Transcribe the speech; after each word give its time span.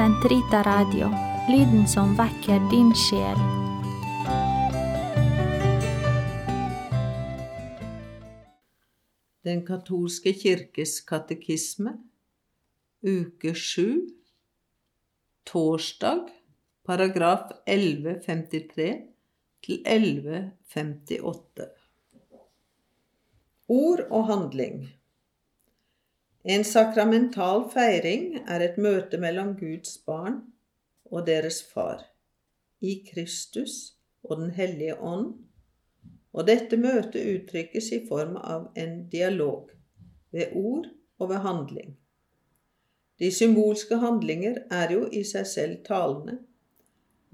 Sentrita 0.00 0.62
Radio, 0.64 1.10
lyden 1.48 1.82
som 1.88 2.14
vekker 2.16 2.62
din 2.70 2.88
sjel. 2.96 3.36
Den 9.44 9.60
katolske 9.66 10.32
kirkes 10.32 10.94
katekisme, 11.04 11.92
uke 13.04 13.52
sju, 13.52 14.08
torsdag, 15.44 16.32
paragraf 16.88 17.52
1153 17.66 18.88
til 19.66 19.84
1158. 19.84 21.68
Ord 23.68 24.06
og 24.08 24.26
handling. 24.32 24.88
En 26.44 26.62
sakramental 26.64 27.66
feiring 27.68 28.38
er 28.48 28.62
et 28.64 28.78
møte 28.80 29.18
mellom 29.20 29.50
Guds 29.58 29.98
barn 30.08 30.38
og 31.04 31.26
deres 31.26 31.58
far, 31.68 32.06
i 32.80 32.94
Kristus 33.04 33.98
og 34.24 34.38
Den 34.40 34.54
hellige 34.56 34.96
ånd, 34.96 35.34
og 36.32 36.46
dette 36.48 36.78
møtet 36.80 37.28
uttrykkes 37.34 37.90
i 37.92 38.00
form 38.08 38.38
av 38.40 38.70
en 38.72 39.02
dialog, 39.12 39.68
ved 40.32 40.56
ord 40.56 40.88
og 41.18 41.28
ved 41.28 41.44
handling. 41.44 41.92
De 43.20 43.28
symbolske 43.28 44.00
handlinger 44.00 44.62
er 44.72 44.96
jo 44.96 45.04
i 45.12 45.20
seg 45.28 45.44
selv 45.44 45.84
talende, 45.84 46.38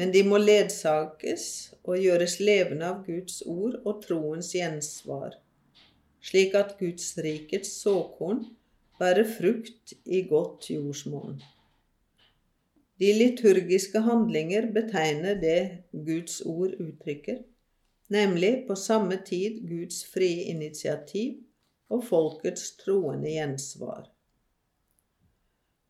men 0.00 0.16
de 0.16 0.24
må 0.24 0.40
ledsages 0.40 1.74
og 1.84 2.00
gjøres 2.00 2.40
levende 2.40 2.88
av 2.88 3.04
Guds 3.04 3.42
ord 3.44 3.82
og 3.84 4.00
troens 4.08 4.54
gjensvar, 4.56 5.36
slik 6.24 6.56
at 6.56 6.78
Guds 6.80 7.18
rikets 7.20 7.82
såkorn 7.84 8.46
bære 8.98 9.24
frukt 9.38 9.94
i 10.06 10.22
godt 10.28 10.70
jordsmonn. 10.70 11.42
De 13.02 13.10
liturgiske 13.18 14.00
handlinger 14.06 14.70
betegner 14.72 15.34
det 15.40 15.82
Guds 15.92 16.40
ord 16.40 16.76
uttrykker, 16.80 17.40
nemlig 18.08 18.64
på 18.68 18.74
samme 18.78 19.18
tid 19.26 19.64
Guds 19.68 20.04
frie 20.06 20.44
initiativ 20.54 21.40
og 21.90 22.04
folkets 22.06 22.76
troende 22.84 23.32
gjensvar. 23.34 24.06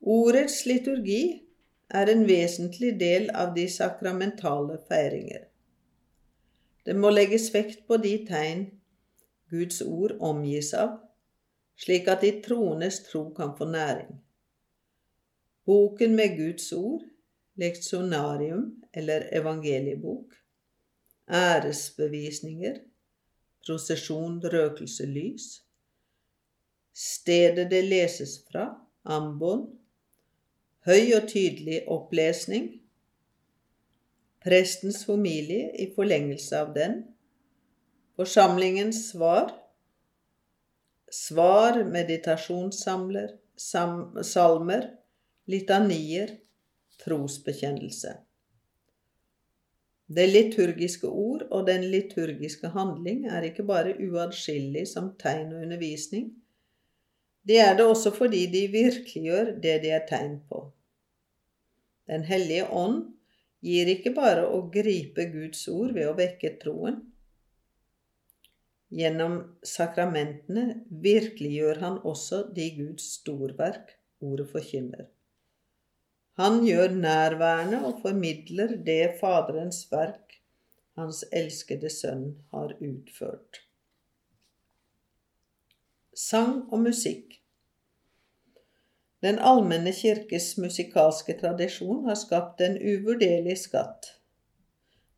Ordets 0.00 0.64
liturgi 0.66 1.42
er 1.90 2.08
en 2.12 2.24
vesentlig 2.28 2.94
del 3.00 3.28
av 3.30 3.52
de 3.56 3.66
sakramentale 3.68 4.78
feiringer. 4.88 5.44
Det 6.84 6.96
må 6.96 7.12
legges 7.12 7.50
vekt 7.54 7.86
på 7.88 7.96
de 8.00 8.16
tegn 8.28 8.66
Guds 9.52 9.80
ord 9.84 10.16
omgis 10.20 10.72
av, 10.76 11.03
slik 11.76 12.08
at 12.08 12.22
de 12.22 12.32
troendes 12.44 13.00
tro 13.08 13.28
kan 13.34 13.54
få 13.58 13.68
næring. 13.70 14.20
Boken 15.64 16.16
med 16.16 16.36
Guds 16.36 16.72
ord, 16.72 17.02
leksjonarium 17.54 18.82
eller 18.94 19.28
evangeliebok, 19.32 20.34
æresbevisninger, 21.30 22.76
prosesjon, 23.66 24.42
røkelse, 24.44 25.06
lys, 25.06 25.64
stedet 26.94 27.70
det 27.70 27.84
leses 27.84 28.38
fra, 28.50 28.68
ambon, 29.04 29.66
høy 30.86 31.14
og 31.16 31.28
tydelig 31.28 31.82
opplesning, 31.88 32.68
prestens 34.44 35.04
familie 35.08 35.70
i 35.80 35.88
forlengelse 35.96 36.58
av 36.60 36.74
den, 36.76 37.00
forsamlingens 38.16 39.08
svar, 39.10 39.48
svar, 41.14 41.80
meditasjonssamler, 41.86 43.32
salmer, 43.56 44.90
litanier, 45.46 46.36
trosbekjennelse. 47.04 48.16
Det 50.06 50.26
liturgiske 50.28 51.08
ord 51.08 51.46
og 51.50 51.66
den 51.66 51.86
liturgiske 51.92 52.68
handling 52.74 53.24
er 53.30 53.46
ikke 53.48 53.64
bare 53.66 53.94
uatskillelig 54.04 54.84
som 54.90 55.14
tegn 55.20 55.54
og 55.54 55.62
undervisning, 55.64 56.32
det 57.44 57.58
er 57.60 57.74
det 57.76 57.84
også 57.84 58.12
fordi 58.14 58.46
de 58.52 58.66
virkeliggjør 58.72 59.56
det 59.64 59.80
de 59.82 59.90
er 59.92 60.04
tegn 60.08 60.38
på. 60.48 60.60
Den 62.08 62.24
hellige 62.28 62.68
ånd 62.72 63.02
gir 63.64 63.88
ikke 63.88 64.12
bare 64.16 64.46
å 64.48 64.62
gripe 64.72 65.26
Guds 65.32 65.66
ord 65.72 65.92
ved 65.96 66.08
å 66.08 66.16
vekke 66.16 66.54
troen, 66.60 67.00
Gjennom 68.94 69.40
sakramentene 69.66 70.64
virkeliggjør 71.02 71.80
han 71.82 71.98
også 72.06 72.44
de 72.54 72.68
Guds 72.76 73.08
storverk 73.16 73.96
ordet 74.22 74.46
forkynner. 74.52 75.08
Han 76.38 76.60
gjør 76.66 76.94
nærværende 76.94 77.80
og 77.86 78.00
formidler 78.02 78.76
det 78.86 79.16
Faderens 79.20 79.84
verk, 79.90 80.38
Hans 80.98 81.24
elskede 81.34 81.90
Sønn, 81.90 82.26
har 82.54 82.74
utført. 82.78 83.64
Sang 86.14 86.60
og 86.70 86.84
musikk 86.86 87.40
Den 89.26 89.40
allmenne 89.42 89.90
kirkes 89.94 90.52
musikalske 90.62 91.34
tradisjon 91.40 92.04
har 92.06 92.18
skapt 92.20 92.62
en 92.62 92.76
uvurderlig 92.78 93.56
skatt. 93.58 94.12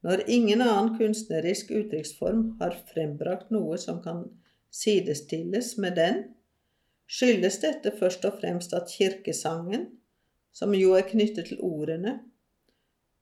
Når 0.06 0.22
ingen 0.30 0.62
annen 0.62 0.92
kunstnerisk 0.98 1.72
uttrykksform 1.74 2.42
har 2.60 2.76
frembrakt 2.92 3.50
noe 3.50 3.78
som 3.82 3.98
kan 4.04 4.22
sidestilles 4.70 5.72
med 5.82 5.96
den, 5.98 6.20
skyldes 7.10 7.58
dette 7.62 7.90
først 7.98 8.26
og 8.28 8.38
fremst 8.38 8.74
at 8.76 8.92
kirkesangen, 8.92 9.88
som 10.54 10.74
jo 10.78 10.94
er 10.94 11.08
knyttet 11.10 11.50
til 11.50 11.58
ordene, 11.64 12.20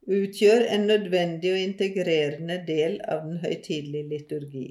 utgjør 0.05 0.67
en 0.75 0.85
nødvendig 0.91 1.55
og 1.55 1.63
integrerende 1.63 2.59
del 2.67 2.99
av 3.01 3.25
den 3.25 3.41
høytidelige 3.41 4.09
liturgi. 4.11 4.67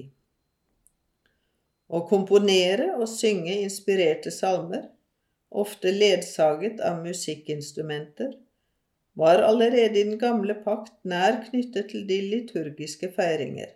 Å 1.91 1.99
komponere 2.07 2.93
og 2.95 3.09
synge 3.11 3.59
inspirerte 3.65 4.31
salmer, 4.31 4.87
ofte 5.51 5.91
ledsaget 5.91 6.79
av 6.79 7.03
musikkinstrumenter, 7.03 8.31
var 9.15 9.43
allerede 9.47 9.99
i 9.99 10.03
den 10.03 10.19
gamle 10.19 10.57
pakt 10.65 10.97
nær 11.07 11.39
knyttet 11.47 11.89
til 11.93 12.03
de 12.07 12.17
liturgiske 12.33 13.11
feiringer. 13.15 13.71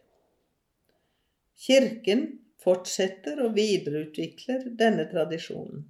Kirken 1.59 2.25
fortsetter 2.63 3.39
og 3.45 3.55
videreutvikler 3.55 4.67
denne 4.79 5.07
tradisjonen. 5.11 5.85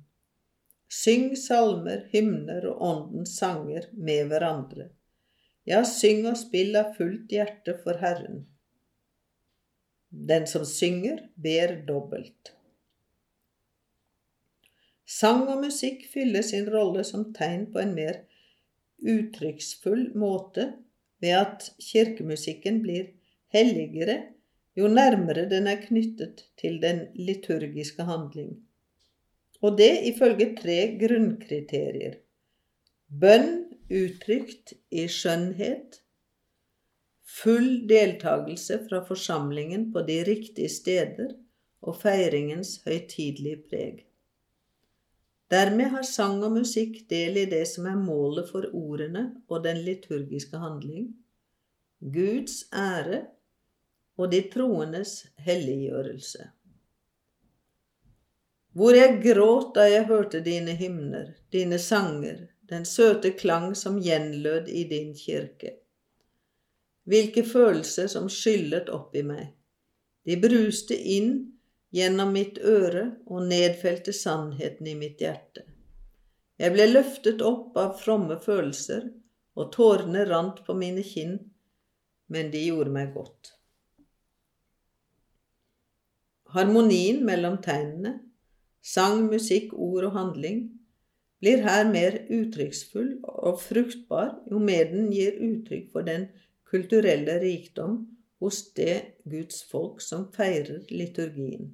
Syng 0.90 1.36
salmer, 1.38 2.08
hymner 2.14 2.66
og 2.70 2.86
åndens 2.92 3.36
sanger 3.38 3.90
med 3.94 4.30
hverandre. 4.30 4.90
Ja, 5.70 5.84
syng 5.86 6.24
og 6.30 6.38
spill 6.38 6.78
av 6.78 6.96
fullt 6.98 7.30
hjerte 7.34 7.76
for 7.84 8.02
Herren. 8.02 8.48
Den 10.10 10.48
som 10.50 10.66
synger, 10.66 11.28
ber 11.38 11.76
dobbelt. 11.86 12.54
Sang 15.10 15.46
og 15.50 15.62
musikk 15.62 16.06
fyller 16.10 16.46
sin 16.46 16.70
rolle 16.70 17.04
som 17.06 17.32
tegn 17.34 17.68
på 17.74 17.82
en 17.82 17.94
mer 17.98 18.24
uttrykksfull 19.02 20.10
måte 20.20 20.72
ved 21.22 21.36
at 21.38 21.70
kirkemusikken 21.84 22.82
blir 22.84 23.10
helligere 23.54 24.20
jo 24.80 24.88
nærmere 24.88 25.48
den 25.52 25.68
er 25.68 25.82
knyttet 25.84 26.46
til 26.60 26.80
den 26.82 27.08
liturgiske 27.16 28.06
handling. 28.08 28.54
Og 29.62 29.78
det 29.78 29.92
ifølge 30.14 30.54
tre 30.56 30.78
grunnkriterier. 31.02 32.20
Bønn 33.10 33.50
uttrykt 33.90 34.76
i 34.92 35.08
skjønnhet, 35.10 36.00
full 37.40 37.88
deltakelse 37.90 38.80
fra 38.86 39.02
forsamlingen 39.08 39.90
på 39.94 40.04
de 40.08 40.22
riktige 40.28 40.70
steder 40.70 41.34
og 41.82 41.98
feiringens 42.02 42.78
høytidelige 42.86 43.64
preg. 43.70 44.06
Dermed 45.50 45.90
har 45.96 46.06
sang 46.06 46.44
og 46.46 46.54
musikk 46.60 47.02
del 47.10 47.40
i 47.42 47.48
det 47.50 47.64
som 47.72 47.88
er 47.90 47.98
målet 47.98 48.52
for 48.52 48.70
ordene 48.78 49.24
og 49.50 49.64
den 49.66 49.82
liturgiske 49.86 50.62
handling 50.62 51.10
Guds 52.00 52.64
ære 52.72 53.24
og 54.20 54.32
de 54.32 54.44
troendes 54.54 55.26
helliggjørelse. 55.42 56.46
Hvor 58.78 58.96
jeg 58.96 59.20
gråt 59.24 59.74
da 59.76 59.88
jeg 59.90 60.06
hørte 60.08 60.44
dine 60.46 60.76
hymner, 60.78 61.34
dine 61.52 61.80
sanger, 61.80 62.46
den 62.70 62.86
søte 62.86 63.32
klang 63.34 63.74
som 63.78 63.98
gjenlød 64.00 64.70
i 64.70 64.84
din 64.88 65.16
kirke. 65.18 65.74
Hvilke 67.10 67.44
følelser 67.44 68.08
som 68.08 68.30
skyllet 68.30 68.92
opp 68.94 69.16
i 69.18 69.24
meg. 69.26 69.48
De 70.30 70.38
bruste 70.38 70.94
inn 70.94 71.32
gjennom 71.96 72.34
mitt 72.36 72.60
øre 72.62 73.06
og 73.26 73.48
nedfelte 73.50 74.14
sannheten 74.14 74.88
i 74.88 74.96
mitt 74.98 75.22
hjerte. 75.24 75.66
Jeg 76.60 76.76
ble 76.76 76.90
løftet 76.90 77.42
opp 77.46 77.78
av 77.80 77.96
fromme 78.02 78.38
følelser, 78.44 79.08
og 79.60 79.72
tårene 79.76 80.26
rant 80.28 80.62
på 80.66 80.76
mine 80.78 81.04
kinn, 81.04 81.38
men 82.32 82.52
de 82.54 82.62
gjorde 82.68 82.94
meg 82.96 83.14
godt. 83.16 83.54
Harmonien 86.54 87.22
mellom 87.26 87.60
tegnene, 87.62 88.20
sang, 88.82 89.26
musikk, 89.30 89.74
ord 89.74 90.08
og 90.10 90.16
handling, 90.16 90.62
blir 91.40 91.64
her 91.64 91.88
mer 91.88 92.18
uttrykksfull 92.28 93.12
og 93.24 93.60
fruktbar 93.64 94.34
jo 94.52 94.60
mer 94.60 94.90
den 94.92 95.12
gir 95.14 95.38
uttrykk 95.40 95.92
for 95.94 96.08
den 96.08 96.28
kulturelle 96.70 97.38
rikdom 97.44 98.02
hos 98.44 98.64
det 98.76 99.20
Guds 99.30 99.62
folk 99.72 100.04
som 100.04 100.28
feirer 100.36 100.84
liturgien. 100.92 101.72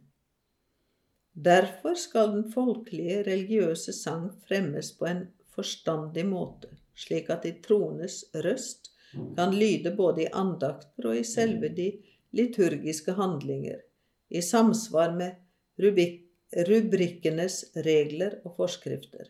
Derfor 1.45 1.93
skal 1.93 2.31
den 2.33 2.51
folkelige 2.51 3.21
religiøse 3.27 3.93
sang 3.93 4.31
fremmes 4.47 4.91
på 4.97 5.05
en 5.05 5.27
forstandig 5.53 6.25
måte, 6.25 6.71
slik 6.97 7.29
at 7.29 7.45
de 7.45 7.53
troendes 7.67 8.23
røst 8.33 8.91
kan 9.37 9.53
lyde 9.53 9.93
både 9.95 10.25
i 10.25 10.31
andakter 10.33 11.09
og 11.11 11.19
i 11.19 11.23
selve 11.27 11.69
de 11.77 11.91
liturgiske 12.35 13.13
handlinger, 13.15 13.77
i 14.29 14.41
samsvar 14.41 15.13
med 15.15 15.37
rubrikkenes 16.69 17.59
regler 17.85 18.39
og 18.43 18.55
forskrifter. 18.57 19.29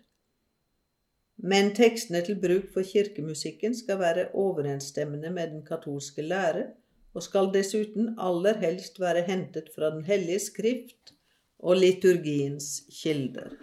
Men 1.37 1.73
tekstene 1.75 2.21
til 2.23 2.39
bruk 2.39 2.71
for 2.73 2.87
kirkemusikken 2.87 3.75
skal 3.75 3.99
være 3.99 4.29
overensstemmende 4.33 5.33
med 5.35 5.51
den 5.51 5.65
katolske 5.67 6.23
lære, 6.23 6.69
og 7.13 7.23
skal 7.23 7.51
dessuten 7.53 8.13
aller 8.19 8.57
helst 8.63 8.99
være 8.99 9.23
hentet 9.27 9.69
fra 9.75 9.91
Den 9.95 10.03
hellige 10.03 10.39
skrift 10.39 11.14
og 11.59 11.77
liturgiens 11.79 12.83
kilder. 13.01 13.55